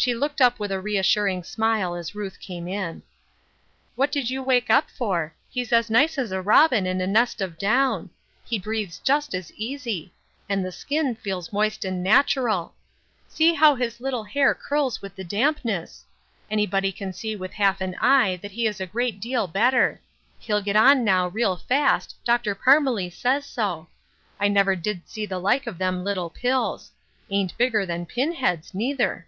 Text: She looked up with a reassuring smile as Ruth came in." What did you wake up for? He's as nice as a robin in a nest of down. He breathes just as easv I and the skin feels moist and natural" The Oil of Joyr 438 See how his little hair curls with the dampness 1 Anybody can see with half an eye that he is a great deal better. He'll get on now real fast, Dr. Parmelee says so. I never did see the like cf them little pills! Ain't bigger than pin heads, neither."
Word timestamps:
She 0.00 0.14
looked 0.14 0.40
up 0.40 0.58
with 0.58 0.72
a 0.72 0.80
reassuring 0.80 1.44
smile 1.44 1.94
as 1.94 2.14
Ruth 2.14 2.40
came 2.40 2.66
in." 2.66 3.02
What 3.96 4.10
did 4.10 4.30
you 4.30 4.42
wake 4.42 4.70
up 4.70 4.88
for? 4.90 5.34
He's 5.50 5.74
as 5.74 5.90
nice 5.90 6.16
as 6.16 6.32
a 6.32 6.40
robin 6.40 6.86
in 6.86 7.02
a 7.02 7.06
nest 7.06 7.42
of 7.42 7.58
down. 7.58 8.08
He 8.46 8.58
breathes 8.58 8.98
just 8.98 9.34
as 9.34 9.52
easv 9.60 10.08
I 10.08 10.10
and 10.48 10.64
the 10.64 10.72
skin 10.72 11.16
feels 11.16 11.52
moist 11.52 11.84
and 11.84 12.02
natural" 12.02 12.72
The 13.36 13.50
Oil 13.50 13.52
of 13.52 13.58
Joyr 13.58 13.58
438 13.58 13.58
See 13.58 13.60
how 13.60 13.74
his 13.94 14.00
little 14.00 14.24
hair 14.24 14.54
curls 14.54 15.02
with 15.02 15.14
the 15.16 15.22
dampness 15.22 16.06
1 16.48 16.52
Anybody 16.56 16.92
can 16.92 17.12
see 17.12 17.36
with 17.36 17.52
half 17.52 17.82
an 17.82 17.94
eye 18.00 18.36
that 18.40 18.52
he 18.52 18.66
is 18.66 18.80
a 18.80 18.86
great 18.86 19.20
deal 19.20 19.46
better. 19.48 20.00
He'll 20.38 20.62
get 20.62 20.76
on 20.76 21.04
now 21.04 21.28
real 21.28 21.58
fast, 21.58 22.16
Dr. 22.24 22.54
Parmelee 22.54 23.10
says 23.12 23.44
so. 23.44 23.88
I 24.40 24.48
never 24.48 24.74
did 24.74 25.06
see 25.06 25.26
the 25.26 25.38
like 25.38 25.66
cf 25.66 25.76
them 25.76 26.04
little 26.04 26.30
pills! 26.30 26.90
Ain't 27.28 27.54
bigger 27.58 27.84
than 27.84 28.06
pin 28.06 28.32
heads, 28.32 28.72
neither." 28.72 29.26